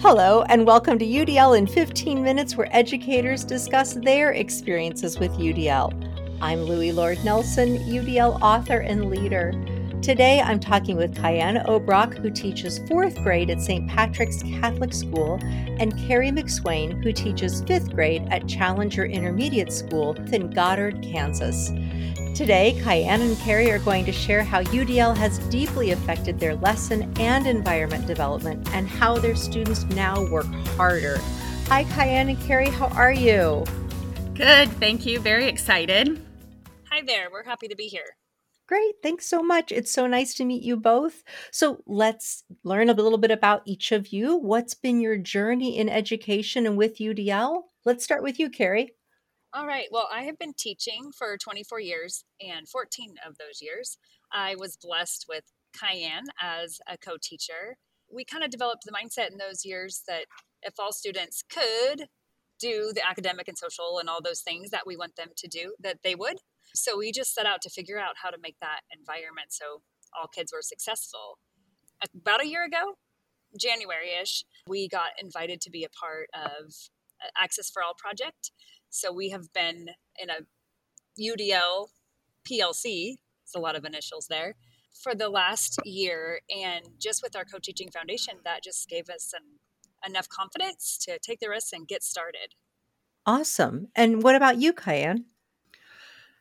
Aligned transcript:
Hello, 0.00 0.42
and 0.42 0.64
welcome 0.64 0.96
to 1.00 1.04
UDL 1.04 1.58
in 1.58 1.66
15 1.66 2.22
Minutes, 2.22 2.56
where 2.56 2.68
educators 2.70 3.42
discuss 3.42 3.94
their 3.94 4.30
experiences 4.30 5.18
with 5.18 5.32
UDL. 5.32 5.92
I'm 6.40 6.60
Loui 6.60 6.94
Lord 6.94 7.24
Nelson, 7.24 7.78
UDL 7.78 8.40
author 8.40 8.78
and 8.78 9.10
leader. 9.10 9.50
Today, 10.00 10.40
I'm 10.40 10.60
talking 10.60 10.96
with 10.96 11.16
Kyanne 11.16 11.66
Obrock, 11.66 12.16
who 12.16 12.30
teaches 12.30 12.78
fourth 12.86 13.20
grade 13.24 13.50
at 13.50 13.60
St. 13.60 13.90
Patrick's 13.90 14.40
Catholic 14.44 14.92
School, 14.92 15.40
and 15.42 15.98
Carrie 16.06 16.30
McSwain, 16.30 17.02
who 17.02 17.12
teaches 17.12 17.62
fifth 17.62 17.92
grade 17.92 18.24
at 18.30 18.46
Challenger 18.46 19.04
Intermediate 19.04 19.72
School 19.72 20.14
in 20.32 20.48
Goddard, 20.50 21.02
Kansas. 21.02 21.70
Today, 22.34 22.80
Kyanne 22.82 23.20
and 23.20 23.38
Carrie 23.38 23.70
are 23.70 23.78
going 23.78 24.04
to 24.04 24.12
share 24.12 24.44
how 24.44 24.62
UDL 24.62 25.16
has 25.16 25.38
deeply 25.50 25.90
affected 25.90 26.38
their 26.38 26.54
lesson 26.54 27.12
and 27.18 27.46
environment 27.46 28.06
development 28.06 28.68
and 28.72 28.86
how 28.88 29.18
their 29.18 29.34
students 29.34 29.84
now 29.86 30.24
work 30.30 30.46
harder. 30.76 31.18
Hi, 31.66 31.84
Kyanne 31.84 32.30
and 32.30 32.40
Carrie, 32.42 32.70
how 32.70 32.86
are 32.88 33.12
you? 33.12 33.64
Good, 34.34 34.70
thank 34.72 35.04
you. 35.04 35.18
Very 35.18 35.46
excited. 35.46 36.24
Hi 36.90 37.02
there, 37.04 37.28
we're 37.30 37.44
happy 37.44 37.68
to 37.68 37.76
be 37.76 37.86
here. 37.86 38.16
Great. 38.68 38.96
Thanks 39.02 39.24
so 39.26 39.42
much. 39.42 39.72
It's 39.72 39.90
so 39.90 40.06
nice 40.06 40.34
to 40.34 40.44
meet 40.44 40.62
you 40.62 40.76
both. 40.76 41.24
So 41.50 41.82
let's 41.86 42.44
learn 42.64 42.90
a 42.90 42.92
little 42.92 43.16
bit 43.16 43.30
about 43.30 43.62
each 43.64 43.92
of 43.92 44.08
you. 44.08 44.36
What's 44.36 44.74
been 44.74 45.00
your 45.00 45.16
journey 45.16 45.78
in 45.78 45.88
education 45.88 46.66
and 46.66 46.76
with 46.76 46.98
UDL? 46.98 47.62
Let's 47.86 48.04
start 48.04 48.22
with 48.22 48.38
you, 48.38 48.50
Carrie. 48.50 48.92
All 49.54 49.66
right. 49.66 49.86
Well, 49.90 50.08
I 50.12 50.24
have 50.24 50.38
been 50.38 50.52
teaching 50.52 51.10
for 51.16 51.38
24 51.38 51.80
years, 51.80 52.22
and 52.38 52.68
14 52.68 53.14
of 53.26 53.38
those 53.38 53.62
years, 53.62 53.96
I 54.30 54.56
was 54.58 54.76
blessed 54.76 55.24
with 55.26 55.44
Kyanne 55.74 56.26
as 56.40 56.80
a 56.86 56.98
co 56.98 57.16
teacher. 57.22 57.76
We 58.12 58.26
kind 58.26 58.44
of 58.44 58.50
developed 58.50 58.84
the 58.84 58.92
mindset 58.92 59.30
in 59.30 59.38
those 59.38 59.64
years 59.64 60.02
that 60.06 60.26
if 60.62 60.74
all 60.78 60.92
students 60.92 61.42
could 61.50 62.08
do 62.60 62.92
the 62.94 63.06
academic 63.08 63.48
and 63.48 63.56
social 63.56 63.98
and 63.98 64.08
all 64.10 64.20
those 64.22 64.42
things 64.42 64.68
that 64.70 64.86
we 64.86 64.96
want 64.98 65.16
them 65.16 65.28
to 65.36 65.48
do, 65.48 65.74
that 65.80 65.98
they 66.04 66.14
would. 66.14 66.36
So 66.74 66.98
we 66.98 67.10
just 67.10 67.34
set 67.34 67.46
out 67.46 67.62
to 67.62 67.70
figure 67.70 67.98
out 67.98 68.16
how 68.22 68.28
to 68.28 68.38
make 68.42 68.56
that 68.60 68.80
environment 68.94 69.48
so 69.50 69.80
all 70.18 70.28
kids 70.28 70.52
were 70.52 70.62
successful. 70.62 71.38
About 72.14 72.42
a 72.42 72.46
year 72.46 72.64
ago, 72.64 72.96
January 73.58 74.10
ish, 74.20 74.44
we 74.66 74.88
got 74.88 75.10
invited 75.18 75.62
to 75.62 75.70
be 75.70 75.84
a 75.84 75.88
part 75.88 76.28
of 76.34 76.72
uh, 77.22 77.28
Access 77.42 77.70
for 77.70 77.82
All 77.82 77.94
project. 77.96 78.50
So 78.90 79.12
we 79.12 79.30
have 79.30 79.52
been 79.52 79.90
in 80.18 80.30
a 80.30 80.40
UDL 81.20 81.88
PLC, 82.48 83.16
it's 83.42 83.54
a 83.54 83.58
lot 83.58 83.76
of 83.76 83.84
initials 83.84 84.26
there, 84.28 84.54
for 85.02 85.14
the 85.14 85.28
last 85.28 85.78
year. 85.84 86.40
And 86.54 86.84
just 86.98 87.22
with 87.22 87.36
our 87.36 87.44
co 87.44 87.58
teaching 87.58 87.90
foundation, 87.90 88.34
that 88.44 88.62
just 88.62 88.88
gave 88.88 89.08
us 89.08 89.32
an, 89.34 89.42
enough 90.06 90.28
confidence 90.28 90.98
to 91.02 91.18
take 91.18 91.40
the 91.40 91.48
risks 91.48 91.72
and 91.72 91.86
get 91.86 92.02
started. 92.02 92.54
Awesome. 93.26 93.88
And 93.94 94.22
what 94.22 94.34
about 94.34 94.58
you, 94.58 94.72
Kyanne? 94.72 95.24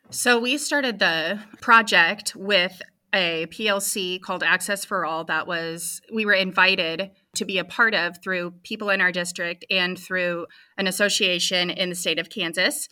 So 0.10 0.40
we 0.40 0.58
started 0.58 1.00
the 1.00 1.42
project 1.60 2.34
with 2.36 2.82
a 3.14 3.48
PLC 3.48 4.22
called 4.22 4.44
Access 4.44 4.84
for 4.84 5.06
All 5.06 5.24
that 5.26 5.48
was 5.48 6.02
we 6.14 6.26
were 6.26 6.34
invited 6.34 7.12
to 7.36 7.46
be 7.46 7.58
a 7.58 7.64
part 7.64 7.94
of 7.94 8.22
through 8.22 8.52
people 8.64 8.90
in 8.90 9.02
our 9.02 9.12
district 9.12 9.66
and 9.70 9.98
through 9.98 10.48
an 10.78 10.88
association 10.88 11.70
in 11.70 11.90
the 11.90 11.96
state 11.96 12.20
of 12.20 12.30
Kansas. 12.30 12.88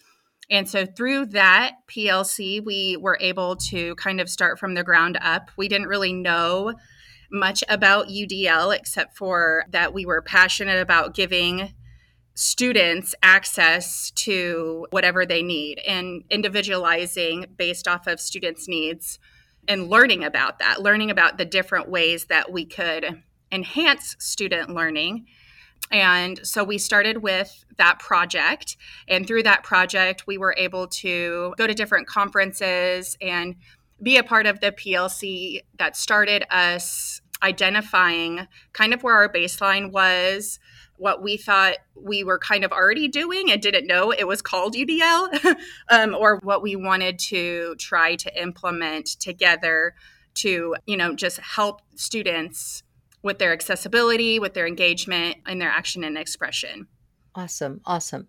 And 0.50 0.70
so 0.70 0.86
through 0.86 1.28
that 1.28 1.74
PLC, 1.90 2.64
we 2.64 2.98
were 2.98 3.18
able 3.20 3.56
to 3.58 3.96
kind 3.96 4.22
of 4.22 4.30
start 4.30 4.60
from 4.60 4.76
the 4.76 4.84
ground 4.84 5.18
up. 5.22 5.50
We 5.58 5.68
didn't 5.68 5.88
really 5.88 6.14
know 6.14 6.74
much 7.32 7.64
about 7.68 8.08
UDL 8.08 8.76
except 8.76 9.18
for 9.18 9.66
that 9.72 9.94
we 9.94 10.06
were 10.06 10.22
passionate 10.22 10.80
about 10.80 11.16
giving 11.16 11.74
students 12.36 13.16
access 13.24 14.12
to 14.12 14.86
whatever 14.92 15.26
they 15.26 15.42
need 15.42 15.80
and 15.88 16.24
individualizing 16.30 17.46
based 17.58 17.88
off 17.88 18.08
of 18.08 18.20
students' 18.20 18.68
needs 18.68 19.20
and 19.68 19.90
learning 19.90 20.24
about 20.24 20.60
that, 20.60 20.82
learning 20.82 21.12
about 21.12 21.38
the 21.38 21.46
different 21.46 21.90
ways 21.90 22.26
that 22.26 22.52
we 22.52 22.66
could 22.66 23.22
enhance 23.52 24.16
student 24.20 24.70
learning. 24.70 25.26
And 25.92 26.40
so 26.46 26.64
we 26.64 26.78
started 26.78 27.22
with 27.22 27.66
that 27.78 28.00
project. 28.00 28.78
And 29.08 29.28
through 29.28 29.44
that 29.44 29.64
project, 29.64 30.26
we 30.28 30.38
were 30.38 30.56
able 30.58 30.88
to 30.88 31.54
go 31.58 31.68
to 31.68 31.74
different 31.74 32.08
conferences 32.08 33.18
and 33.22 33.56
be 34.02 34.18
a 34.18 34.24
part 34.24 34.46
of 34.46 34.60
the 34.60 34.72
PLC 34.72 35.62
that 35.78 35.96
started 35.96 36.46
us 36.50 37.22
identifying 37.44 38.48
kind 38.74 38.94
of 38.94 39.04
where 39.04 39.16
our 39.16 39.32
baseline 39.32 39.92
was, 39.92 40.60
what 40.98 41.22
we 41.22 41.38
thought 41.38 41.76
we 41.96 42.24
were 42.24 42.40
kind 42.40 42.64
of 42.64 42.72
already 42.72 43.08
doing 43.08 43.52
and 43.52 43.62
didn't 43.62 43.88
know 43.88 44.12
it 44.12 44.28
was 44.28 44.42
called 44.42 44.76
UDL, 44.76 45.56
um, 45.90 46.16
or 46.16 46.40
what 46.44 46.62
we 46.62 46.76
wanted 46.76 47.20
to 47.20 47.76
try 47.76 48.16
to 48.16 48.42
implement 48.42 49.08
together 49.20 49.96
to, 50.36 50.76
you 50.86 50.98
know, 50.98 51.16
just 51.16 51.40
help 51.40 51.82
students 51.96 52.84
with 53.22 53.40
their 53.40 53.54
accessibility, 53.54 54.40
with 54.40 54.54
their 54.54 54.68
engagement, 54.68 55.38
and 55.46 55.60
their 55.60 55.70
action 55.70 56.04
and 56.04 56.18
expression. 56.18 56.88
Awesome. 57.34 57.82
Awesome. 57.86 58.28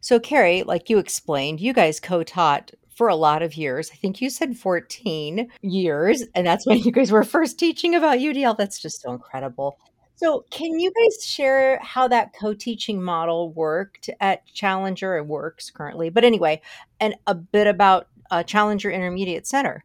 So, 0.00 0.20
Carrie, 0.20 0.62
like 0.62 0.90
you 0.90 0.98
explained, 0.98 1.60
you 1.60 1.72
guys 1.72 1.98
co 1.98 2.22
taught 2.22 2.70
for 2.98 3.08
a 3.08 3.16
lot 3.16 3.42
of 3.42 3.56
years. 3.56 3.90
I 3.92 3.96
think 3.96 4.20
you 4.20 4.28
said 4.28 4.56
14 4.56 5.48
years, 5.62 6.24
and 6.34 6.46
that's 6.46 6.66
when 6.66 6.78
you 6.78 6.92
guys 6.92 7.12
were 7.12 7.24
first 7.24 7.58
teaching 7.58 7.94
about 7.94 8.18
UDL. 8.18 8.56
That's 8.56 8.80
just 8.80 9.00
so 9.02 9.12
incredible. 9.12 9.78
So, 10.18 10.44
can 10.50 10.80
you 10.80 10.90
guys 10.90 11.24
share 11.24 11.78
how 11.78 12.08
that 12.08 12.32
co 12.34 12.52
teaching 12.52 13.00
model 13.00 13.52
worked 13.52 14.10
at 14.20 14.44
Challenger? 14.46 15.16
It 15.16 15.26
works 15.26 15.70
currently, 15.70 16.10
but 16.10 16.24
anyway, 16.24 16.60
and 16.98 17.14
a 17.28 17.36
bit 17.36 17.68
about 17.68 18.08
uh, 18.28 18.42
Challenger 18.42 18.90
Intermediate 18.90 19.46
Center. 19.46 19.84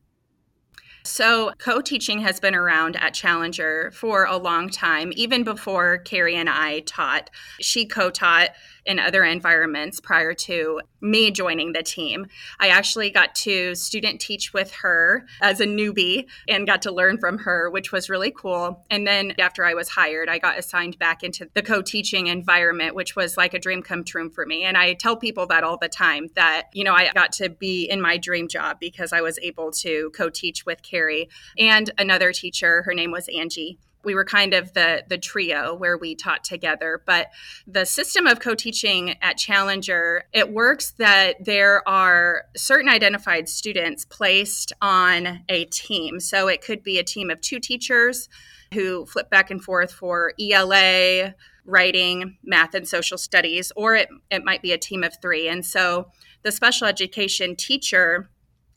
So, 1.05 1.51
co 1.59 1.81
teaching 1.81 2.21
has 2.21 2.39
been 2.39 2.55
around 2.55 2.95
at 2.95 3.13
Challenger 3.13 3.91
for 3.91 4.25
a 4.25 4.37
long 4.37 4.69
time, 4.69 5.13
even 5.15 5.43
before 5.43 5.99
Carrie 5.99 6.35
and 6.35 6.49
I 6.49 6.79
taught. 6.79 7.29
She 7.61 7.85
co 7.85 8.09
taught 8.09 8.49
in 8.85 8.99
other 8.99 9.23
environments 9.23 9.99
prior 9.99 10.33
to 10.33 10.81
me 11.01 11.31
joining 11.31 11.73
the 11.73 11.83
team. 11.83 12.27
I 12.59 12.69
actually 12.69 13.09
got 13.09 13.35
to 13.35 13.75
student 13.75 14.21
teach 14.21 14.53
with 14.53 14.71
her 14.75 15.25
as 15.41 15.59
a 15.59 15.65
newbie 15.65 16.27
and 16.47 16.65
got 16.65 16.81
to 16.83 16.91
learn 16.91 17.17
from 17.17 17.39
her, 17.39 17.69
which 17.69 17.91
was 17.91 18.09
really 18.09 18.31
cool. 18.31 18.83
And 18.89 19.05
then 19.05 19.33
after 19.39 19.65
I 19.65 19.73
was 19.73 19.89
hired, 19.89 20.29
I 20.29 20.39
got 20.39 20.57
assigned 20.57 20.97
back 20.99 21.23
into 21.23 21.49
the 21.53 21.61
co 21.61 21.81
teaching 21.81 22.27
environment, 22.27 22.95
which 22.95 23.15
was 23.15 23.37
like 23.37 23.53
a 23.53 23.59
dream 23.59 23.81
come 23.81 24.03
true 24.03 24.29
for 24.29 24.45
me. 24.45 24.63
And 24.63 24.77
I 24.77 24.93
tell 24.93 25.17
people 25.17 25.45
that 25.47 25.63
all 25.63 25.77
the 25.77 25.89
time 25.89 26.29
that, 26.35 26.69
you 26.73 26.83
know, 26.83 26.93
I 26.93 27.11
got 27.13 27.31
to 27.33 27.49
be 27.49 27.85
in 27.85 28.01
my 28.01 28.17
dream 28.17 28.47
job 28.47 28.79
because 28.79 29.11
I 29.11 29.21
was 29.21 29.37
able 29.39 29.71
to 29.71 30.11
co 30.15 30.29
teach 30.29 30.65
with 30.65 30.81
Carrie 30.83 31.29
and 31.57 31.89
another 31.97 32.31
teacher. 32.31 32.83
Her 32.83 32.93
name 32.93 33.11
was 33.11 33.27
Angie 33.27 33.77
we 34.03 34.15
were 34.15 34.25
kind 34.25 34.53
of 34.53 34.73
the 34.73 35.03
the 35.07 35.17
trio 35.17 35.73
where 35.75 35.97
we 35.97 36.15
taught 36.15 36.43
together 36.43 37.01
but 37.05 37.27
the 37.67 37.85
system 37.85 38.27
of 38.27 38.39
co-teaching 38.39 39.15
at 39.21 39.37
challenger 39.37 40.23
it 40.33 40.51
works 40.51 40.91
that 40.91 41.43
there 41.43 41.87
are 41.87 42.45
certain 42.55 42.89
identified 42.89 43.49
students 43.49 44.05
placed 44.05 44.73
on 44.81 45.43
a 45.49 45.65
team. 45.65 46.19
So 46.19 46.47
it 46.47 46.61
could 46.61 46.83
be 46.83 46.99
a 46.99 47.03
team 47.03 47.29
of 47.29 47.41
two 47.41 47.59
teachers 47.59 48.29
who 48.73 49.05
flip 49.05 49.29
back 49.29 49.51
and 49.51 49.63
forth 49.63 49.91
for 49.91 50.33
ela 50.39 51.33
writing 51.65 52.37
math 52.43 52.73
and 52.73 52.87
social 52.87 53.17
studies 53.17 53.71
or 53.75 53.95
it, 53.95 54.09
it 54.29 54.43
might 54.43 54.61
be 54.61 54.71
a 54.71 54.77
team 54.77 55.03
of 55.03 55.13
three. 55.21 55.47
And 55.47 55.65
so 55.65 56.07
the 56.43 56.51
special 56.51 56.87
education 56.87 57.55
teacher 57.55 58.29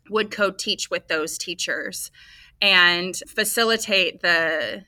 would 0.08 0.30
co-teach 0.30 0.88
with 0.90 1.08
those 1.08 1.36
teachers 1.36 2.10
and 2.62 3.16
facilitate 3.26 4.20
the 4.20 4.84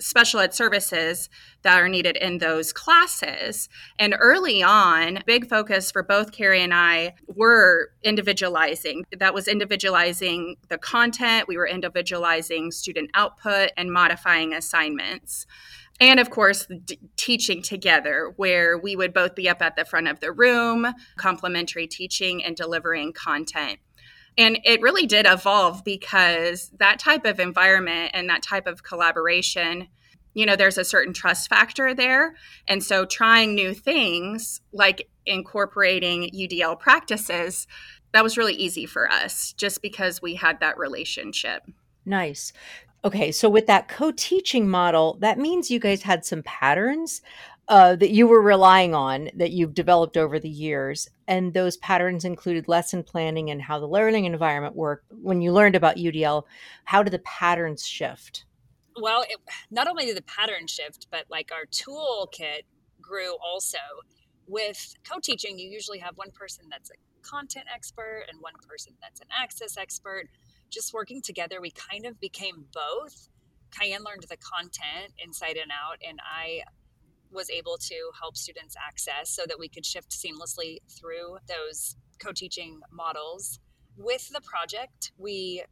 special 0.00 0.40
ed 0.40 0.54
services 0.54 1.28
that 1.62 1.78
are 1.78 1.88
needed 1.88 2.16
in 2.16 2.38
those 2.38 2.72
classes. 2.72 3.68
And 3.98 4.14
early 4.18 4.62
on, 4.62 5.20
big 5.26 5.48
focus 5.48 5.90
for 5.90 6.02
both 6.02 6.32
Carrie 6.32 6.62
and 6.62 6.74
I 6.74 7.14
were 7.26 7.90
individualizing. 8.02 9.04
That 9.16 9.34
was 9.34 9.48
individualizing 9.48 10.56
the 10.68 10.78
content, 10.78 11.48
we 11.48 11.56
were 11.56 11.66
individualizing 11.66 12.70
student 12.70 13.10
output 13.14 13.70
and 13.76 13.92
modifying 13.92 14.52
assignments. 14.52 15.46
And 15.98 16.20
of 16.20 16.30
course, 16.30 16.66
d- 16.66 16.98
teaching 17.16 17.62
together, 17.62 18.32
where 18.36 18.76
we 18.76 18.96
would 18.96 19.14
both 19.14 19.34
be 19.34 19.48
up 19.48 19.62
at 19.62 19.76
the 19.76 19.84
front 19.84 20.08
of 20.08 20.20
the 20.20 20.30
room, 20.30 20.86
complementary 21.16 21.86
teaching 21.86 22.44
and 22.44 22.54
delivering 22.54 23.12
content. 23.12 23.78
And 24.38 24.58
it 24.64 24.82
really 24.82 25.06
did 25.06 25.26
evolve 25.26 25.82
because 25.84 26.70
that 26.78 26.98
type 26.98 27.24
of 27.24 27.40
environment 27.40 28.10
and 28.14 28.28
that 28.28 28.42
type 28.42 28.66
of 28.66 28.82
collaboration, 28.82 29.88
you 30.34 30.44
know, 30.44 30.56
there's 30.56 30.78
a 30.78 30.84
certain 30.84 31.14
trust 31.14 31.48
factor 31.48 31.94
there. 31.94 32.36
And 32.68 32.82
so 32.82 33.06
trying 33.06 33.54
new 33.54 33.72
things 33.72 34.60
like 34.72 35.08
incorporating 35.24 36.30
UDL 36.34 36.78
practices, 36.78 37.66
that 38.12 38.22
was 38.22 38.36
really 38.36 38.54
easy 38.54 38.86
for 38.86 39.10
us 39.10 39.52
just 39.54 39.80
because 39.82 40.20
we 40.20 40.34
had 40.34 40.60
that 40.60 40.78
relationship. 40.78 41.62
Nice. 42.04 42.52
Okay, 43.04 43.30
so 43.30 43.48
with 43.48 43.66
that 43.66 43.88
co 43.88 44.10
teaching 44.10 44.68
model, 44.68 45.16
that 45.20 45.38
means 45.38 45.70
you 45.70 45.78
guys 45.78 46.02
had 46.02 46.24
some 46.24 46.42
patterns 46.42 47.22
uh, 47.68 47.96
that 47.96 48.10
you 48.10 48.26
were 48.26 48.40
relying 48.40 48.94
on 48.94 49.28
that 49.34 49.50
you've 49.50 49.74
developed 49.74 50.16
over 50.16 50.38
the 50.38 50.48
years. 50.48 51.08
And 51.26 51.52
those 51.52 51.76
patterns 51.78 52.24
included 52.24 52.68
lesson 52.68 53.02
planning 53.02 53.50
and 53.50 53.60
how 53.60 53.80
the 53.80 53.88
learning 53.88 54.24
environment 54.24 54.76
worked. 54.76 55.06
When 55.10 55.42
you 55.42 55.52
learned 55.52 55.74
about 55.74 55.96
UDL, 55.96 56.44
how 56.84 57.02
did 57.02 57.12
the 57.12 57.18
patterns 57.20 57.84
shift? 57.84 58.44
Well, 59.00 59.22
it, 59.22 59.38
not 59.70 59.88
only 59.88 60.06
did 60.06 60.16
the 60.16 60.22
pattern 60.22 60.66
shift, 60.68 61.08
but 61.10 61.24
like 61.28 61.50
our 61.52 61.66
toolkit 61.66 62.62
grew 63.00 63.36
also. 63.44 63.78
With 64.46 64.94
co 65.08 65.18
teaching, 65.18 65.58
you 65.58 65.68
usually 65.68 65.98
have 65.98 66.16
one 66.16 66.30
person 66.30 66.66
that's 66.70 66.90
a 66.90 66.94
content 67.28 67.66
expert 67.74 68.24
and 68.30 68.40
one 68.40 68.54
person 68.66 68.92
that's 69.02 69.20
an 69.20 69.26
access 69.36 69.76
expert. 69.76 70.28
Just 70.70 70.94
working 70.94 71.20
together, 71.20 71.60
we 71.60 71.72
kind 71.72 72.06
of 72.06 72.20
became 72.20 72.66
both. 72.72 73.28
Kyanne 73.72 74.04
learned 74.04 74.24
the 74.30 74.36
content 74.36 75.12
inside 75.18 75.56
and 75.56 75.72
out, 75.72 75.98
and 76.06 76.20
I 76.24 76.62
was 77.30 77.50
able 77.50 77.76
to 77.78 77.94
help 78.18 78.36
students 78.36 78.74
access 78.86 79.30
so 79.30 79.42
that 79.46 79.58
we 79.58 79.68
could 79.68 79.84
shift 79.84 80.10
seamlessly 80.10 80.78
through 80.88 81.38
those 81.48 81.96
co 82.18 82.32
teaching 82.32 82.80
models. 82.92 83.58
With 83.96 84.28
the 84.28 84.40
project, 84.40 85.12
we 85.18 85.64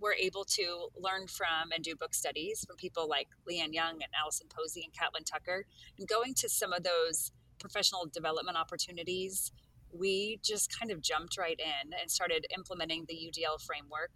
were 0.00 0.16
able 0.20 0.44
to 0.44 0.88
learn 0.96 1.28
from 1.28 1.70
and 1.72 1.82
do 1.82 1.94
book 1.94 2.12
studies 2.12 2.64
from 2.66 2.76
people 2.76 3.08
like 3.08 3.28
Lee 3.46 3.60
Ann 3.60 3.72
Jung 3.72 3.94
and 3.94 4.12
Allison 4.20 4.48
Posey 4.54 4.82
and 4.84 4.92
Catlin 4.92 5.24
Tucker. 5.24 5.64
And 5.98 6.08
going 6.08 6.34
to 6.34 6.48
some 6.48 6.72
of 6.72 6.82
those 6.82 7.30
professional 7.60 8.06
development 8.12 8.56
opportunities, 8.56 9.52
we 9.92 10.40
just 10.42 10.76
kind 10.76 10.90
of 10.90 11.00
jumped 11.00 11.38
right 11.38 11.58
in 11.58 11.92
and 12.00 12.10
started 12.10 12.46
implementing 12.56 13.04
the 13.06 13.14
UDL 13.14 13.62
framework, 13.64 14.10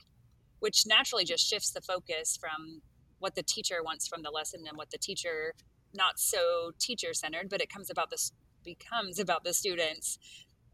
which 0.58 0.84
naturally 0.86 1.24
just 1.24 1.46
shifts 1.46 1.70
the 1.70 1.80
focus 1.80 2.36
from 2.36 2.82
what 3.18 3.34
the 3.34 3.42
teacher 3.42 3.76
wants 3.84 4.08
from 4.08 4.22
the 4.22 4.30
lesson 4.30 4.64
and 4.66 4.76
what 4.76 4.90
the 4.90 4.98
teacher 4.98 5.54
not 5.96 6.18
so 6.18 6.72
teacher 6.78 7.14
centered, 7.14 7.48
but 7.48 7.60
it 7.60 7.68
comes 7.68 7.90
about 7.90 8.10
this 8.10 8.32
becomes 8.66 9.18
about 9.18 9.44
the 9.44 9.54
students, 9.54 10.18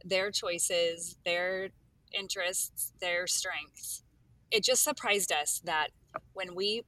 their 0.04 0.30
choices, 0.32 1.16
their 1.24 1.68
interests, 2.12 2.92
their 3.00 3.26
strengths. 3.26 4.02
It 4.50 4.64
just 4.64 4.82
surprised 4.82 5.30
us 5.30 5.62
that 5.64 5.88
when 6.32 6.54
we 6.54 6.82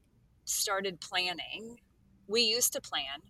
started 0.45 1.01
planning, 1.01 1.79
we 2.27 2.43
used 2.43 2.73
to 2.73 2.81
plan. 2.81 3.23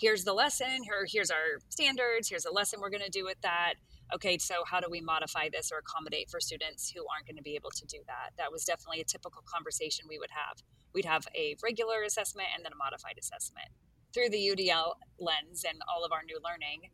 Here's 0.00 0.24
the 0.24 0.32
lesson, 0.32 0.82
here, 0.84 1.06
here's 1.06 1.30
our 1.30 1.60
standards, 1.68 2.28
here's 2.28 2.44
a 2.44 2.52
lesson 2.52 2.80
we're 2.80 2.90
going 2.90 3.02
to 3.02 3.10
do 3.10 3.24
with 3.24 3.40
that. 3.42 3.74
Okay, 4.14 4.38
so 4.38 4.64
how 4.66 4.80
do 4.80 4.88
we 4.90 5.00
modify 5.00 5.48
this 5.52 5.70
or 5.70 5.78
accommodate 5.78 6.30
for 6.30 6.40
students 6.40 6.90
who 6.90 7.04
aren't 7.12 7.26
going 7.26 7.36
to 7.36 7.42
be 7.42 7.56
able 7.56 7.70
to 7.70 7.84
do 7.86 7.98
that? 8.06 8.30
That 8.38 8.50
was 8.50 8.64
definitely 8.64 9.00
a 9.00 9.04
typical 9.04 9.42
conversation 9.44 10.06
we 10.08 10.18
would 10.18 10.30
have. 10.30 10.62
We'd 10.94 11.04
have 11.04 11.26
a 11.34 11.56
regular 11.62 12.02
assessment 12.02 12.48
and 12.54 12.64
then 12.64 12.72
a 12.72 12.76
modified 12.76 13.16
assessment 13.18 13.68
through 14.12 14.30
the 14.30 14.38
UDL 14.38 14.94
lens 15.18 15.64
and 15.68 15.80
all 15.88 16.04
of 16.04 16.12
our 16.12 16.22
new 16.24 16.38
learning, 16.44 16.90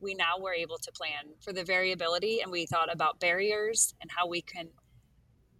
we 0.00 0.14
now 0.14 0.38
were 0.38 0.54
able 0.54 0.78
to 0.78 0.92
plan 0.92 1.34
for 1.40 1.52
the 1.52 1.64
variability 1.64 2.40
and 2.40 2.50
we 2.50 2.66
thought 2.66 2.92
about 2.92 3.20
barriers 3.20 3.94
and 4.00 4.10
how 4.16 4.26
we 4.26 4.42
can 4.42 4.68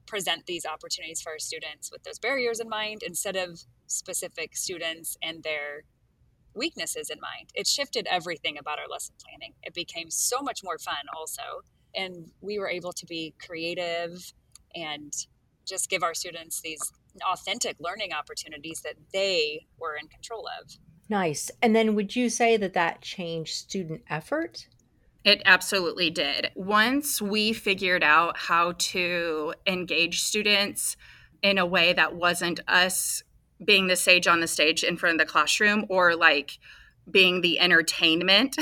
present 0.06 0.46
these 0.46 0.66
opportunities 0.66 1.22
for 1.22 1.32
our 1.32 1.38
students 1.38 1.90
with 1.90 2.02
those 2.02 2.18
barriers 2.18 2.60
in 2.60 2.68
mind 2.68 3.02
instead 3.02 3.36
of 3.36 3.60
specific 3.86 4.56
students 4.56 5.16
and 5.22 5.42
their 5.42 5.84
weaknesses 6.54 7.08
in 7.08 7.18
mind. 7.20 7.50
It 7.54 7.66
shifted 7.66 8.06
everything 8.10 8.58
about 8.58 8.78
our 8.78 8.88
lesson 8.88 9.14
planning. 9.24 9.54
It 9.62 9.74
became 9.74 10.10
so 10.10 10.42
much 10.42 10.60
more 10.62 10.78
fun 10.78 11.06
also. 11.16 11.62
And 11.94 12.30
we 12.40 12.58
were 12.58 12.68
able 12.68 12.92
to 12.92 13.06
be 13.06 13.34
creative 13.44 14.32
and 14.74 15.12
just 15.66 15.88
give 15.88 16.02
our 16.02 16.14
students 16.14 16.60
these 16.60 16.92
authentic 17.30 17.76
learning 17.80 18.12
opportunities 18.12 18.80
that 18.82 18.94
they 19.12 19.66
were 19.78 19.96
in 19.96 20.08
control 20.08 20.48
of. 20.60 20.76
Nice. 21.08 21.50
And 21.60 21.76
then 21.76 21.94
would 21.94 22.16
you 22.16 22.30
say 22.30 22.56
that 22.56 22.74
that 22.74 23.02
changed 23.02 23.54
student 23.54 24.02
effort? 24.08 24.66
It 25.24 25.42
absolutely 25.44 26.10
did. 26.10 26.50
Once 26.56 27.22
we 27.22 27.52
figured 27.52 28.02
out 28.02 28.36
how 28.36 28.72
to 28.72 29.54
engage 29.66 30.22
students 30.22 30.96
in 31.42 31.58
a 31.58 31.66
way 31.66 31.92
that 31.92 32.14
wasn't 32.14 32.60
us 32.66 33.22
being 33.64 33.86
the 33.86 33.96
sage 33.96 34.26
on 34.26 34.40
the 34.40 34.48
stage 34.48 34.82
in 34.82 34.96
front 34.96 35.20
of 35.20 35.26
the 35.26 35.30
classroom 35.30 35.86
or 35.88 36.16
like 36.16 36.58
being 37.10 37.40
the 37.40 37.60
entertainment, 37.60 38.56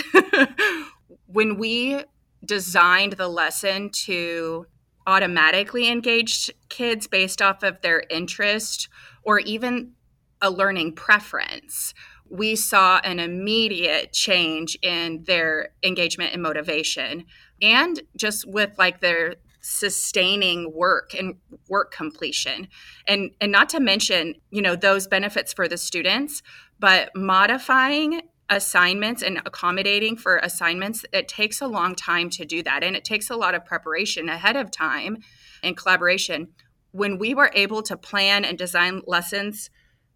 when 1.27 1.57
we 1.57 2.03
designed 2.45 3.15
the 3.15 3.29
lesson 3.29 3.91
to 3.91 4.67
automatically 5.11 5.89
engage 5.89 6.49
kids 6.69 7.09
based 7.09 7.43
off 7.43 7.65
of 7.65 7.81
their 7.83 8.05
interest 8.09 8.89
or 9.25 9.41
even 9.41 9.93
a 10.41 10.49
learning 10.49 10.95
preference, 10.95 11.93
we 12.29 12.55
saw 12.55 13.01
an 13.03 13.19
immediate 13.19 14.13
change 14.13 14.79
in 14.83 15.25
their 15.27 15.71
engagement 15.83 16.33
and 16.33 16.41
motivation 16.41 17.25
and 17.61 18.01
just 18.17 18.47
with 18.47 18.71
like 18.79 19.01
their 19.01 19.35
sustaining 19.61 20.73
work 20.73 21.13
and 21.13 21.35
work 21.69 21.91
completion. 21.93 22.69
And 23.09 23.33
and 23.41 23.51
not 23.51 23.69
to 23.71 23.81
mention 23.81 24.37
you 24.51 24.63
know 24.63 24.77
those 24.77 25.09
benefits 25.09 25.53
for 25.53 25.67
the 25.67 25.77
students 25.77 26.43
but 26.79 27.11
modifying 27.15 28.23
assignments 28.51 29.23
and 29.23 29.39
accommodating 29.47 30.17
for 30.17 30.39
assignments, 30.39 31.05
it 31.13 31.29
takes 31.29 31.61
a 31.61 31.67
long 31.67 31.95
time 31.95 32.29
to 32.31 32.45
do 32.45 32.63
that. 32.65 32.83
And 32.83 32.97
it 32.97 33.05
takes 33.05 33.31
a 33.31 33.37
lot 33.37 33.55
of 33.55 33.65
preparation 33.65 34.29
ahead 34.29 34.57
of 34.57 34.71
time 34.71 35.19
and 35.63 35.77
collaboration. 35.77 36.49
When 36.91 37.19
we 37.19 37.35
were 37.35 37.53
able 37.55 37.83
to 37.85 37.97
plan 37.97 38.45
and 38.45 38.59
design 38.59 39.03
lessons 39.07 39.71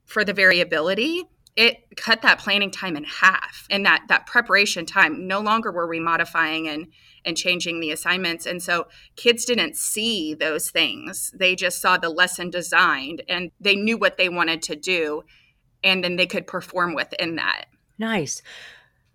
for 0.04 0.24
the 0.24 0.32
variability, 0.32 1.22
it 1.56 1.96
cut 1.96 2.22
that 2.22 2.40
planning 2.40 2.70
time 2.70 2.96
in 2.96 3.04
half 3.04 3.66
and 3.70 3.86
that 3.86 4.04
that 4.08 4.26
preparation 4.26 4.84
time 4.84 5.26
no 5.28 5.40
longer 5.40 5.70
were 5.70 5.86
we 5.86 6.00
modifying 6.00 6.68
and 6.68 6.88
and 7.24 7.36
changing 7.36 7.80
the 7.80 7.92
assignments 7.92 8.44
and 8.44 8.60
so 8.60 8.86
kids 9.16 9.44
didn't 9.44 9.76
see 9.76 10.34
those 10.34 10.70
things 10.70 11.32
they 11.38 11.54
just 11.54 11.80
saw 11.80 11.96
the 11.96 12.08
lesson 12.08 12.50
designed 12.50 13.22
and 13.28 13.52
they 13.60 13.76
knew 13.76 13.96
what 13.96 14.16
they 14.16 14.28
wanted 14.28 14.62
to 14.62 14.74
do 14.74 15.22
and 15.84 16.02
then 16.02 16.16
they 16.16 16.26
could 16.26 16.46
perform 16.46 16.92
within 16.92 17.36
that 17.36 17.66
Nice. 17.98 18.42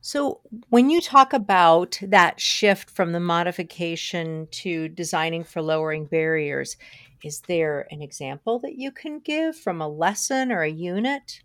So, 0.01 0.39
when 0.69 0.89
you 0.89 1.01
talk 1.01 1.33
about 1.33 1.99
that 2.01 2.39
shift 2.39 2.89
from 2.89 3.11
the 3.11 3.19
modification 3.19 4.47
to 4.51 4.87
designing 4.87 5.43
for 5.43 5.61
lowering 5.61 6.05
barriers, 6.05 6.77
is 7.23 7.41
there 7.41 7.85
an 7.91 8.01
example 8.01 8.59
that 8.59 8.75
you 8.77 8.91
can 8.91 9.19
give 9.19 9.57
from 9.57 9.81
a 9.81 9.89
lesson 9.89 10.53
or 10.53 10.61
a 10.61 10.71
unit? 10.71 11.41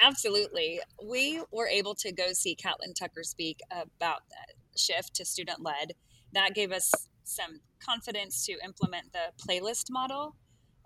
Absolutely. 0.00 0.80
We 1.02 1.42
were 1.50 1.68
able 1.68 1.94
to 1.96 2.12
go 2.12 2.32
see 2.32 2.54
Catlin 2.54 2.92
Tucker 2.92 3.22
speak 3.22 3.60
about 3.70 4.20
that 4.28 4.78
shift 4.78 5.14
to 5.14 5.24
student 5.24 5.62
led. 5.62 5.94
That 6.34 6.54
gave 6.54 6.72
us 6.72 6.90
some 7.24 7.60
confidence 7.80 8.44
to 8.46 8.58
implement 8.62 9.12
the 9.12 9.32
playlist 9.42 9.86
model. 9.90 10.36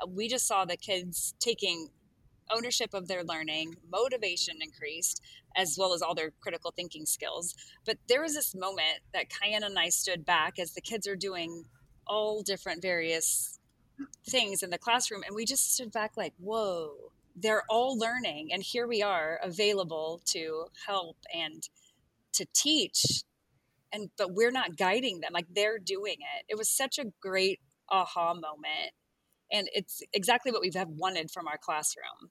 We 0.06 0.28
just 0.28 0.46
saw 0.46 0.64
the 0.64 0.76
kids 0.76 1.34
taking 1.40 1.88
ownership 2.50 2.94
of 2.94 3.08
their 3.08 3.24
learning, 3.24 3.74
motivation 3.90 4.58
increased, 4.60 5.20
as 5.56 5.76
well 5.78 5.92
as 5.92 6.02
all 6.02 6.14
their 6.14 6.32
critical 6.40 6.72
thinking 6.74 7.06
skills. 7.06 7.54
But 7.84 7.98
there 8.08 8.22
was 8.22 8.34
this 8.34 8.54
moment 8.54 9.00
that 9.12 9.26
Kyanne 9.28 9.64
and 9.64 9.78
I 9.78 9.88
stood 9.88 10.24
back 10.24 10.58
as 10.58 10.72
the 10.72 10.80
kids 10.80 11.06
are 11.06 11.16
doing 11.16 11.64
all 12.06 12.42
different 12.42 12.82
various 12.82 13.58
things 14.28 14.62
in 14.62 14.70
the 14.70 14.78
classroom, 14.78 15.22
and 15.26 15.34
we 15.34 15.44
just 15.44 15.74
stood 15.74 15.92
back 15.92 16.12
like, 16.16 16.34
whoa, 16.38 17.12
they're 17.36 17.64
all 17.68 17.98
learning, 17.98 18.50
and 18.52 18.62
here 18.62 18.86
we 18.86 19.02
are 19.02 19.38
available 19.42 20.20
to 20.26 20.66
help 20.86 21.16
and 21.32 21.68
to 22.32 22.46
teach 22.54 23.24
and 23.92 24.10
but 24.16 24.34
we're 24.34 24.50
not 24.50 24.76
guiding 24.76 25.20
them 25.20 25.32
like 25.32 25.46
they're 25.54 25.78
doing 25.78 26.16
it. 26.20 26.44
It 26.48 26.56
was 26.56 26.68
such 26.68 26.98
a 26.98 27.06
great 27.20 27.60
aha 27.88 28.34
moment 28.34 28.92
and 29.52 29.68
it's 29.74 30.02
exactly 30.12 30.52
what 30.52 30.60
we've 30.60 30.76
wanted 30.88 31.30
from 31.30 31.48
our 31.48 31.58
classroom 31.58 32.30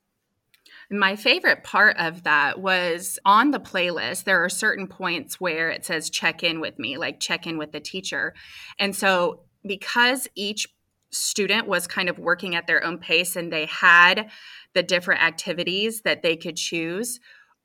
my 0.91 1.15
favorite 1.15 1.63
part 1.63 1.97
of 1.97 2.23
that 2.23 2.59
was 2.59 3.19
on 3.23 3.51
the 3.51 3.59
playlist, 3.59 4.23
there 4.23 4.43
are 4.43 4.49
certain 4.49 4.87
points 4.87 5.39
where 5.39 5.69
it 5.69 5.85
says 5.85 6.09
check 6.09 6.43
in 6.43 6.59
with 6.59 6.79
me, 6.79 6.97
like 6.97 7.19
check 7.19 7.45
in 7.45 7.57
with 7.57 7.71
the 7.71 7.79
teacher. 7.79 8.33
And 8.79 8.95
so, 8.95 9.41
because 9.63 10.27
each 10.35 10.67
student 11.11 11.67
was 11.67 11.85
kind 11.85 12.09
of 12.09 12.17
working 12.17 12.55
at 12.55 12.65
their 12.65 12.83
own 12.83 12.97
pace 12.97 13.35
and 13.35 13.51
they 13.51 13.65
had 13.65 14.29
the 14.73 14.83
different 14.83 15.21
activities 15.21 16.01
that 16.01 16.23
they 16.23 16.35
could 16.35 16.55
choose, 16.55 17.19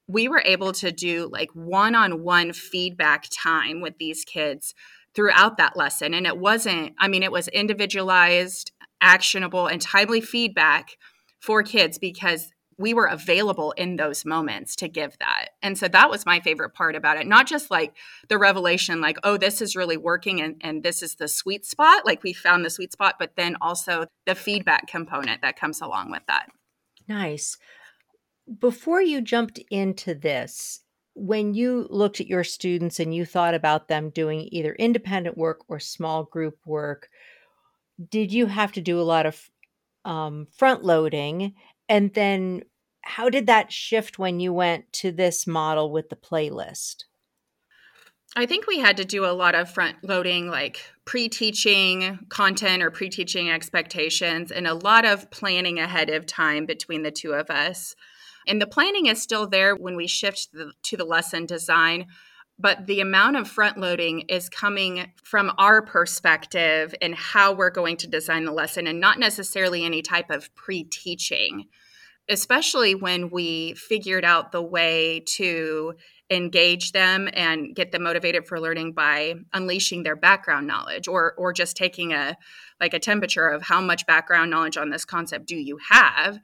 we 0.06 0.28
were 0.28 0.42
able 0.44 0.72
to 0.72 0.92
do 0.92 1.28
like 1.32 1.50
one 1.54 1.94
on 1.94 2.22
one 2.22 2.52
feedback 2.52 3.26
time 3.30 3.80
with 3.80 3.96
these 3.98 4.24
kids 4.24 4.74
throughout 5.14 5.56
that 5.56 5.76
lesson. 5.76 6.12
And 6.14 6.26
it 6.26 6.38
wasn't, 6.38 6.94
I 6.98 7.08
mean, 7.08 7.22
it 7.22 7.32
was 7.32 7.48
individualized, 7.48 8.72
actionable, 9.00 9.66
and 9.66 9.80
timely 9.80 10.20
feedback 10.20 10.96
for 11.40 11.62
kids 11.62 11.98
because 11.98 12.50
we 12.78 12.94
were 12.94 13.06
available 13.06 13.72
in 13.72 13.96
those 13.96 14.24
moments 14.24 14.76
to 14.76 14.88
give 14.88 15.16
that. 15.18 15.50
And 15.62 15.78
so 15.78 15.88
that 15.88 16.10
was 16.10 16.26
my 16.26 16.40
favorite 16.40 16.74
part 16.74 16.96
about 16.96 17.18
it. 17.18 17.26
Not 17.26 17.46
just 17.46 17.70
like 17.70 17.96
the 18.28 18.38
revelation, 18.38 19.00
like, 19.00 19.18
oh, 19.22 19.36
this 19.36 19.60
is 19.62 19.76
really 19.76 19.96
working 19.96 20.40
and, 20.40 20.56
and 20.60 20.82
this 20.82 21.02
is 21.02 21.14
the 21.14 21.28
sweet 21.28 21.64
spot, 21.64 22.04
like 22.04 22.22
we 22.22 22.32
found 22.32 22.64
the 22.64 22.70
sweet 22.70 22.92
spot, 22.92 23.16
but 23.18 23.36
then 23.36 23.56
also 23.60 24.06
the 24.26 24.34
feedback 24.34 24.86
component 24.86 25.42
that 25.42 25.58
comes 25.58 25.80
along 25.80 26.10
with 26.10 26.22
that. 26.26 26.48
Nice. 27.08 27.58
Before 28.58 29.00
you 29.00 29.20
jumped 29.20 29.58
into 29.70 30.14
this, 30.14 30.80
when 31.14 31.54
you 31.54 31.86
looked 31.90 32.20
at 32.20 32.26
your 32.26 32.44
students 32.44 32.98
and 32.98 33.14
you 33.14 33.24
thought 33.24 33.54
about 33.54 33.88
them 33.88 34.10
doing 34.10 34.48
either 34.50 34.74
independent 34.74 35.38
work 35.38 35.60
or 35.68 35.78
small 35.78 36.24
group 36.24 36.58
work, 36.66 37.08
did 38.10 38.32
you 38.32 38.46
have 38.46 38.72
to 38.72 38.80
do 38.80 39.00
a 39.00 39.02
lot 39.02 39.26
of 39.26 39.50
um, 40.04 40.46
front 40.56 40.84
loading? 40.84 41.54
And 41.88 42.12
then 42.14 42.62
how 43.02 43.28
did 43.28 43.46
that 43.46 43.70
shift 43.70 44.18
when 44.18 44.40
you 44.40 44.52
went 44.52 44.92
to 44.94 45.12
this 45.12 45.46
model 45.46 45.92
with 45.92 46.08
the 46.08 46.16
playlist? 46.16 47.04
I 48.36 48.46
think 48.46 48.66
we 48.66 48.80
had 48.80 48.96
to 48.96 49.04
do 49.04 49.24
a 49.24 49.32
lot 49.32 49.54
of 49.54 49.70
front 49.70 50.02
loading, 50.02 50.48
like 50.48 50.90
pre 51.04 51.28
teaching 51.28 52.18
content 52.30 52.82
or 52.82 52.90
pre 52.90 53.08
teaching 53.08 53.48
expectations, 53.48 54.50
and 54.50 54.66
a 54.66 54.74
lot 54.74 55.04
of 55.04 55.30
planning 55.30 55.78
ahead 55.78 56.10
of 56.10 56.26
time 56.26 56.66
between 56.66 57.02
the 57.02 57.12
two 57.12 57.32
of 57.32 57.48
us. 57.48 57.94
And 58.48 58.60
the 58.60 58.66
planning 58.66 59.06
is 59.06 59.22
still 59.22 59.46
there 59.46 59.76
when 59.76 59.96
we 59.96 60.06
shift 60.06 60.52
the, 60.52 60.72
to 60.82 60.96
the 60.96 61.04
lesson 61.04 61.46
design, 61.46 62.06
but 62.58 62.86
the 62.86 63.00
amount 63.00 63.36
of 63.36 63.48
front 63.48 63.78
loading 63.78 64.20
is 64.22 64.48
coming 64.48 65.12
from 65.22 65.52
our 65.58 65.82
perspective 65.82 66.94
and 67.02 67.14
how 67.14 67.52
we're 67.52 67.70
going 67.70 67.96
to 67.98 68.06
design 68.06 68.44
the 68.44 68.52
lesson 68.52 68.86
and 68.86 69.00
not 69.00 69.18
necessarily 69.18 69.84
any 69.84 70.02
type 70.02 70.30
of 70.30 70.54
pre 70.54 70.84
teaching, 70.84 71.64
especially 72.28 72.94
when 72.94 73.30
we 73.30 73.74
figured 73.74 74.24
out 74.24 74.52
the 74.52 74.62
way 74.62 75.24
to 75.26 75.94
engage 76.30 76.92
them 76.92 77.28
and 77.32 77.74
get 77.74 77.92
them 77.92 78.04
motivated 78.04 78.46
for 78.46 78.58
learning 78.58 78.92
by 78.92 79.34
unleashing 79.52 80.04
their 80.04 80.16
background 80.16 80.66
knowledge 80.66 81.06
or 81.06 81.34
or 81.36 81.52
just 81.52 81.76
taking 81.76 82.12
a 82.12 82.36
like 82.80 82.94
a 82.94 82.98
temperature 82.98 83.48
of 83.48 83.62
how 83.62 83.80
much 83.80 84.06
background 84.06 84.50
knowledge 84.50 84.78
on 84.78 84.88
this 84.88 85.04
concept 85.04 85.46
do 85.46 85.56
you 85.56 85.78
have 85.90 86.38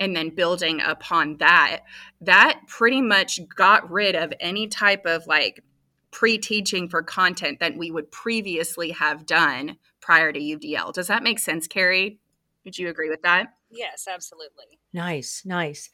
and 0.00 0.14
then 0.16 0.30
building 0.30 0.80
upon 0.80 1.36
that 1.38 1.80
that 2.20 2.60
pretty 2.66 3.00
much 3.00 3.40
got 3.54 3.88
rid 3.90 4.14
of 4.14 4.32
any 4.40 4.66
type 4.66 5.06
of 5.06 5.26
like 5.26 5.62
pre-teaching 6.10 6.88
for 6.88 7.02
content 7.02 7.58
that 7.60 7.76
we 7.76 7.90
would 7.90 8.10
previously 8.10 8.90
have 8.90 9.26
done 9.26 9.76
prior 10.00 10.32
to 10.32 10.38
UDL. 10.38 10.92
Does 10.92 11.08
that 11.08 11.22
make 11.22 11.38
sense, 11.38 11.66
Carrie? 11.66 12.20
Would 12.64 12.78
you 12.78 12.88
agree 12.88 13.10
with 13.10 13.22
that? 13.22 13.54
Yes, 13.70 14.06
absolutely. 14.08 14.78
Nice, 14.92 15.42
nice. 15.44 15.90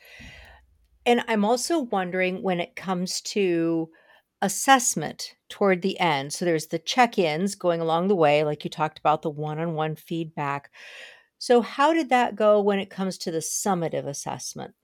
And 1.06 1.24
I'm 1.26 1.44
also 1.44 1.80
wondering 1.80 2.42
when 2.42 2.60
it 2.60 2.76
comes 2.76 3.20
to 3.22 3.88
assessment 4.42 5.34
toward 5.48 5.82
the 5.82 5.98
end. 5.98 6.32
So 6.32 6.44
there's 6.44 6.66
the 6.66 6.78
check 6.78 7.18
ins 7.18 7.54
going 7.54 7.80
along 7.80 8.08
the 8.08 8.16
way, 8.16 8.44
like 8.44 8.64
you 8.64 8.70
talked 8.70 8.98
about 8.98 9.22
the 9.22 9.30
one 9.30 9.58
on 9.58 9.74
one 9.74 9.96
feedback. 9.96 10.70
So, 11.40 11.62
how 11.62 11.94
did 11.94 12.10
that 12.10 12.36
go 12.36 12.60
when 12.60 12.78
it 12.78 12.90
comes 12.90 13.16
to 13.16 13.30
the 13.30 13.38
summative 13.38 14.06
assessment? 14.06 14.74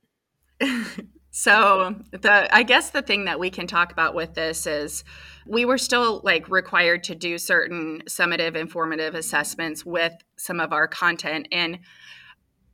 so, 1.31 1.95
the 2.13 2.49
I 2.51 2.63
guess 2.63 2.91
the 2.91 3.03
thing 3.03 3.27
that 3.27 3.39
we 3.39 3.51
can 3.51 3.67
talk 3.67 3.93
about 3.93 4.15
with 4.15 4.33
this 4.33 4.67
is 4.67 5.05
we 5.47 5.67
were 5.67 5.77
still 5.77 6.23
like 6.25 6.49
required 6.49 7.05
to 7.05 7.15
do 7.15 7.37
certain 7.37 8.03
summative 8.07 8.57
informative 8.57 9.15
assessments 9.15 9.85
with 9.85 10.15
some 10.39 10.59
of 10.59 10.73
our 10.73 10.89
content 10.89 11.47
and 11.53 11.79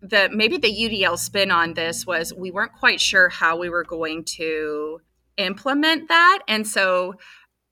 the 0.01 0.31
maybe 0.33 0.59
the 0.59 0.73
UDL 0.73 1.19
spin 1.19 1.51
on 1.51 1.75
this 1.75 2.07
was 2.07 2.33
we 2.33 2.53
weren't 2.53 2.75
quite 2.75 3.01
sure 3.01 3.29
how 3.29 3.57
we 3.57 3.69
were 3.69 3.85
going 3.85 4.23
to 4.25 5.01
implement 5.39 6.07
that 6.09 6.41
and 6.47 6.69
so 6.69 7.15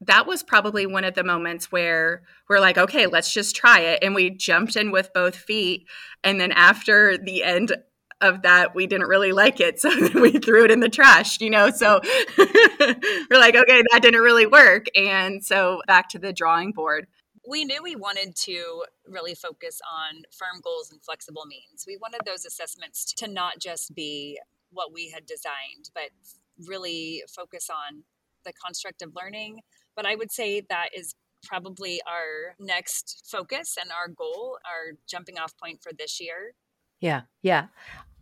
that 0.02 0.26
was 0.26 0.42
probably 0.42 0.86
one 0.86 1.04
of 1.04 1.14
the 1.14 1.24
moments 1.24 1.70
where 1.70 2.22
we're 2.48 2.60
like, 2.60 2.78
okay, 2.78 3.06
let's 3.06 3.32
just 3.32 3.54
try 3.54 3.80
it. 3.80 3.98
And 4.02 4.14
we 4.14 4.30
jumped 4.30 4.76
in 4.76 4.90
with 4.90 5.12
both 5.12 5.36
feet. 5.36 5.86
And 6.24 6.40
then 6.40 6.52
after 6.52 7.18
the 7.18 7.44
end 7.44 7.74
of 8.20 8.42
that, 8.42 8.74
we 8.74 8.86
didn't 8.86 9.08
really 9.08 9.32
like 9.32 9.60
it. 9.60 9.80
So 9.80 9.90
we 10.20 10.32
threw 10.32 10.64
it 10.64 10.70
in 10.70 10.80
the 10.80 10.88
trash, 10.88 11.40
you 11.40 11.50
know? 11.50 11.70
So 11.70 12.00
we're 12.38 13.38
like, 13.38 13.54
okay, 13.54 13.82
that 13.90 14.00
didn't 14.00 14.22
really 14.22 14.46
work. 14.46 14.86
And 14.96 15.44
so 15.44 15.82
back 15.86 16.08
to 16.10 16.18
the 16.18 16.32
drawing 16.32 16.72
board. 16.72 17.06
We 17.48 17.64
knew 17.64 17.82
we 17.82 17.96
wanted 17.96 18.36
to 18.36 18.84
really 19.06 19.34
focus 19.34 19.80
on 19.90 20.22
firm 20.30 20.60
goals 20.62 20.90
and 20.90 21.02
flexible 21.02 21.44
means. 21.46 21.84
We 21.86 21.96
wanted 21.96 22.20
those 22.24 22.44
assessments 22.44 23.12
to 23.14 23.28
not 23.28 23.58
just 23.58 23.94
be 23.94 24.38
what 24.70 24.92
we 24.92 25.10
had 25.10 25.26
designed, 25.26 25.90
but 25.94 26.10
really 26.66 27.22
focus 27.34 27.68
on 27.70 28.04
the 28.44 28.52
construct 28.52 29.02
of 29.02 29.14
learning, 29.14 29.60
but 29.96 30.06
I 30.06 30.14
would 30.14 30.30
say 30.30 30.62
that 30.68 30.90
is 30.94 31.14
probably 31.44 32.00
our 32.06 32.54
next 32.58 33.26
focus 33.30 33.76
and 33.80 33.90
our 33.90 34.08
goal, 34.08 34.58
our 34.64 34.96
jumping 35.08 35.38
off 35.38 35.56
point 35.56 35.82
for 35.82 35.92
this 35.92 36.20
year. 36.20 36.54
Yeah, 37.00 37.22
yeah. 37.42 37.66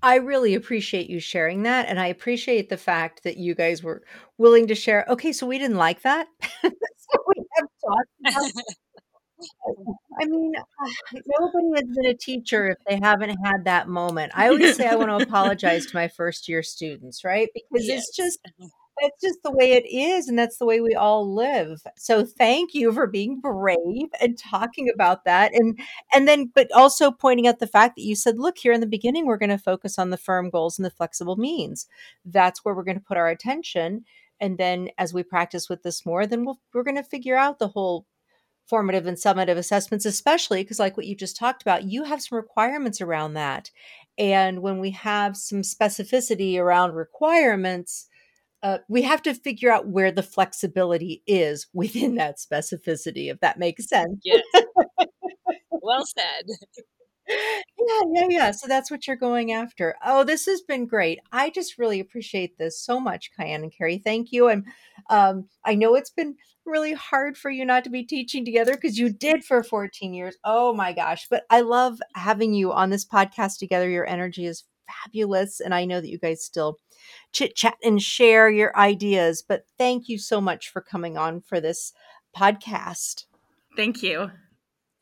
I 0.02 0.16
really 0.16 0.54
appreciate 0.54 1.10
you 1.10 1.18
sharing 1.18 1.64
that. 1.64 1.88
And 1.88 1.98
I 1.98 2.06
appreciate 2.06 2.68
the 2.68 2.76
fact 2.76 3.24
that 3.24 3.36
you 3.36 3.54
guys 3.54 3.82
were 3.82 4.02
willing 4.36 4.68
to 4.68 4.74
share. 4.74 5.04
Okay, 5.08 5.32
so 5.32 5.46
we 5.46 5.58
didn't 5.58 5.76
like 5.76 6.02
that. 6.02 6.28
so 6.62 6.70
we 7.26 7.44
have 7.56 7.68
talked 7.84 8.64
I 10.20 10.24
mean, 10.24 10.52
nobody 11.12 11.68
has 11.76 11.84
been 11.96 12.06
a 12.06 12.14
teacher 12.14 12.70
if 12.70 12.78
they 12.88 12.98
haven't 13.00 13.36
had 13.44 13.64
that 13.64 13.88
moment. 13.88 14.32
I 14.34 14.48
always 14.48 14.76
say 14.76 14.88
I 14.88 14.96
want 14.96 15.10
to 15.10 15.16
apologize 15.28 15.86
to 15.86 15.96
my 15.96 16.08
first 16.08 16.48
year 16.48 16.62
students, 16.62 17.24
right? 17.24 17.48
Because 17.54 17.86
yes. 17.86 17.98
it's 17.98 18.16
just 18.16 18.38
that's 19.00 19.20
just 19.22 19.42
the 19.42 19.50
way 19.50 19.72
it 19.72 19.86
is 19.86 20.28
and 20.28 20.38
that's 20.38 20.58
the 20.58 20.64
way 20.66 20.80
we 20.80 20.94
all 20.94 21.34
live. 21.34 21.82
So 21.96 22.24
thank 22.24 22.74
you 22.74 22.92
for 22.92 23.06
being 23.06 23.40
brave 23.40 24.08
and 24.20 24.38
talking 24.38 24.90
about 24.92 25.24
that 25.24 25.54
and 25.54 25.78
and 26.12 26.26
then 26.26 26.50
but 26.54 26.70
also 26.72 27.10
pointing 27.10 27.46
out 27.46 27.58
the 27.58 27.66
fact 27.66 27.96
that 27.96 28.02
you 28.02 28.14
said 28.14 28.38
look 28.38 28.58
here 28.58 28.72
in 28.72 28.80
the 28.80 28.86
beginning 28.86 29.26
we're 29.26 29.36
going 29.36 29.50
to 29.50 29.58
focus 29.58 29.98
on 29.98 30.10
the 30.10 30.16
firm 30.16 30.50
goals 30.50 30.78
and 30.78 30.86
the 30.86 30.90
flexible 30.90 31.36
means. 31.36 31.86
That's 32.24 32.64
where 32.64 32.74
we're 32.74 32.84
going 32.84 32.98
to 32.98 33.04
put 33.04 33.16
our 33.16 33.28
attention 33.28 34.04
and 34.40 34.58
then 34.58 34.90
as 34.98 35.12
we 35.12 35.22
practice 35.22 35.68
with 35.68 35.82
this 35.82 36.04
more 36.06 36.26
then 36.26 36.44
we'll, 36.44 36.60
we're 36.72 36.82
going 36.82 36.96
to 36.96 37.02
figure 37.02 37.36
out 37.36 37.58
the 37.58 37.68
whole 37.68 38.06
formative 38.66 39.06
and 39.06 39.16
summative 39.16 39.56
assessments 39.56 40.04
especially 40.04 40.62
because 40.62 40.78
like 40.78 40.96
what 40.96 41.06
you 41.06 41.16
just 41.16 41.36
talked 41.36 41.62
about 41.62 41.84
you 41.84 42.04
have 42.04 42.20
some 42.20 42.36
requirements 42.36 43.00
around 43.00 43.32
that 43.34 43.70
and 44.18 44.60
when 44.60 44.78
we 44.78 44.90
have 44.90 45.36
some 45.36 45.62
specificity 45.62 46.58
around 46.58 46.94
requirements 46.94 48.08
uh, 48.62 48.78
we 48.88 49.02
have 49.02 49.22
to 49.22 49.34
figure 49.34 49.70
out 49.70 49.88
where 49.88 50.10
the 50.10 50.22
flexibility 50.22 51.22
is 51.26 51.66
within 51.72 52.16
that 52.16 52.38
specificity, 52.38 53.30
if 53.30 53.40
that 53.40 53.58
makes 53.58 53.88
sense. 53.88 54.20
Yes. 54.24 54.42
well 55.70 56.04
said. 56.06 56.44
Yeah, 57.28 58.00
yeah, 58.12 58.26
yeah. 58.30 58.50
So 58.52 58.66
that's 58.66 58.90
what 58.90 59.06
you're 59.06 59.16
going 59.16 59.52
after. 59.52 59.96
Oh, 60.04 60.24
this 60.24 60.46
has 60.46 60.62
been 60.62 60.86
great. 60.86 61.20
I 61.32 61.50
just 61.50 61.78
really 61.78 62.00
appreciate 62.00 62.56
this 62.58 62.80
so 62.82 62.98
much, 62.98 63.30
Kyanne 63.38 63.62
and 63.62 63.72
Carrie. 63.76 63.98
Thank 63.98 64.32
you. 64.32 64.48
And 64.48 64.64
um, 65.10 65.48
I 65.64 65.74
know 65.74 65.94
it's 65.94 66.10
been 66.10 66.36
really 66.64 66.94
hard 66.94 67.36
for 67.36 67.50
you 67.50 67.64
not 67.64 67.84
to 67.84 67.90
be 67.90 68.04
teaching 68.04 68.44
together 68.44 68.74
because 68.74 68.98
you 68.98 69.10
did 69.12 69.44
for 69.44 69.62
14 69.62 70.14
years. 70.14 70.36
Oh 70.44 70.72
my 70.74 70.92
gosh. 70.92 71.26
But 71.30 71.44
I 71.50 71.60
love 71.60 71.98
having 72.14 72.54
you 72.54 72.72
on 72.72 72.90
this 72.90 73.06
podcast 73.06 73.58
together. 73.58 73.88
Your 73.88 74.08
energy 74.08 74.46
is 74.46 74.64
fabulous. 74.88 75.60
And 75.60 75.74
I 75.74 75.84
know 75.84 76.00
that 76.00 76.08
you 76.08 76.18
guys 76.18 76.44
still 76.44 76.78
chit 77.32 77.54
chat 77.54 77.76
and 77.82 78.02
share 78.02 78.48
your 78.48 78.76
ideas. 78.76 79.42
But 79.46 79.64
thank 79.76 80.08
you 80.08 80.18
so 80.18 80.40
much 80.40 80.70
for 80.70 80.80
coming 80.80 81.16
on 81.16 81.40
for 81.40 81.60
this 81.60 81.92
podcast. 82.36 83.24
Thank 83.76 84.02
you. 84.02 84.30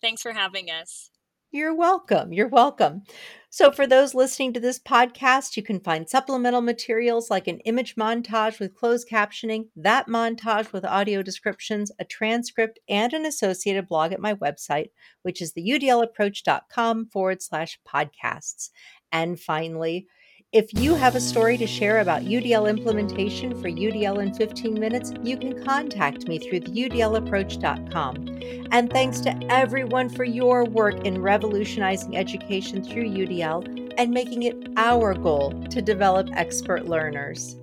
Thanks 0.00 0.23
for 0.23 0.33
having 0.33 0.71
us. 0.71 1.11
You're 1.56 1.75
welcome. 1.75 2.34
You're 2.34 2.48
welcome. 2.48 3.04
So, 3.48 3.72
for 3.72 3.86
those 3.86 4.14
listening 4.14 4.52
to 4.52 4.60
this 4.60 4.78
podcast, 4.78 5.56
you 5.56 5.62
can 5.62 5.80
find 5.80 6.06
supplemental 6.06 6.60
materials 6.60 7.30
like 7.30 7.48
an 7.48 7.60
image 7.60 7.94
montage 7.94 8.60
with 8.60 8.75
closed 8.75 9.08
captioning, 9.08 9.68
that 9.75 10.06
montage 10.06 10.75
with 10.75 10.84
audio 10.84 11.22
descriptions, 11.22 11.90
a 11.98 12.04
transcript, 12.04 12.78
and 12.90 13.14
an 13.14 13.25
associated 13.25 13.88
blog 13.88 14.12
at 14.12 14.20
my 14.20 14.34
website, 14.34 14.88
which 15.22 15.40
is 15.40 15.54
the 15.54 15.66
udlapproach.com 15.66 17.06
forward 17.06 17.40
slash 17.40 17.80
podcasts. 17.88 18.68
And 19.10 19.40
finally, 19.40 20.08
if 20.52 20.72
you 20.72 20.94
have 20.94 21.16
a 21.16 21.20
story 21.20 21.58
to 21.58 21.66
share 21.66 22.00
about 22.00 22.22
UDL 22.22 22.68
implementation 22.70 23.50
for 23.60 23.68
UDL 23.68 24.22
in 24.22 24.32
15 24.32 24.74
minutes, 24.74 25.12
you 25.22 25.36
can 25.36 25.62
contact 25.64 26.28
me 26.28 26.38
through 26.38 26.60
the 26.60 26.88
udlapproach.com. 26.88 28.28
And 28.70 28.90
thanks 28.90 29.20
to 29.20 29.36
everyone 29.50 30.08
for 30.08 30.24
your 30.24 30.64
work 30.64 31.04
in 31.04 31.20
revolutionizing 31.20 32.16
education 32.16 32.82
through 32.82 33.10
UDL 33.10 33.94
and 33.98 34.10
making 34.12 34.44
it 34.44 34.68
our 34.76 35.14
goal 35.14 35.50
to 35.70 35.82
develop 35.82 36.28
expert 36.32 36.86
learners. 36.86 37.56